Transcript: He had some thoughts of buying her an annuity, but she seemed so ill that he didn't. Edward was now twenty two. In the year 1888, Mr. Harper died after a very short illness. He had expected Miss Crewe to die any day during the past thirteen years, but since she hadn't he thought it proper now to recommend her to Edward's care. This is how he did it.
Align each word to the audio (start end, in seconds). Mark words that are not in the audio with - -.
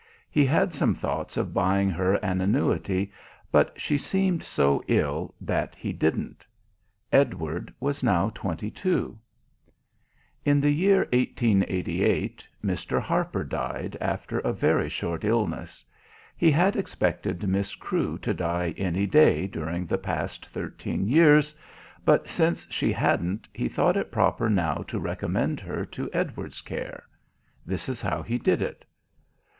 He 0.31 0.47
had 0.47 0.73
some 0.73 0.95
thoughts 0.95 1.37
of 1.37 1.53
buying 1.53 1.91
her 1.91 2.15
an 2.25 2.41
annuity, 2.41 3.11
but 3.51 3.79
she 3.79 3.99
seemed 3.99 4.41
so 4.41 4.83
ill 4.87 5.35
that 5.39 5.75
he 5.75 5.93
didn't. 5.93 6.47
Edward 7.11 7.71
was 7.79 8.01
now 8.01 8.31
twenty 8.33 8.71
two. 8.71 9.19
In 10.43 10.59
the 10.59 10.71
year 10.71 11.01
1888, 11.13 12.43
Mr. 12.65 12.99
Harper 12.99 13.43
died 13.43 13.95
after 14.01 14.39
a 14.39 14.51
very 14.51 14.89
short 14.89 15.23
illness. 15.23 15.85
He 16.35 16.49
had 16.49 16.75
expected 16.75 17.47
Miss 17.47 17.75
Crewe 17.75 18.17
to 18.23 18.33
die 18.33 18.73
any 18.77 19.05
day 19.05 19.45
during 19.45 19.85
the 19.85 19.99
past 19.99 20.47
thirteen 20.47 21.07
years, 21.07 21.53
but 22.03 22.27
since 22.27 22.65
she 22.71 22.91
hadn't 22.91 23.47
he 23.53 23.69
thought 23.69 23.97
it 23.97 24.11
proper 24.11 24.49
now 24.49 24.83
to 24.87 24.99
recommend 24.99 25.59
her 25.59 25.85
to 25.85 26.09
Edward's 26.11 26.61
care. 26.63 27.03
This 27.67 27.87
is 27.87 28.01
how 28.01 28.23
he 28.23 28.39
did 28.39 28.63
it. 28.63 28.83